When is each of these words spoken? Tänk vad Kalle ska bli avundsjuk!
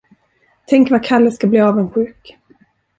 Tänk 0.65 0.91
vad 0.91 1.03
Kalle 1.03 1.31
ska 1.31 1.47
bli 1.47 1.59
avundsjuk! 1.59 2.37